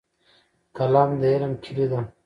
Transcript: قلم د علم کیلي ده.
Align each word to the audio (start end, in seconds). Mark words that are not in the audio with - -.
قلم 0.77 1.09
د 1.21 1.23
علم 1.33 1.53
کیلي 1.63 1.85
ده. 1.91 1.99